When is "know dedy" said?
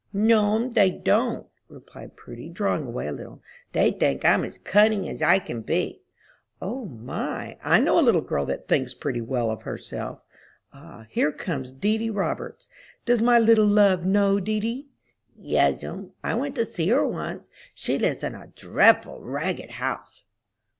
14.03-14.87